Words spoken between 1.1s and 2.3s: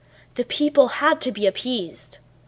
to be appeased.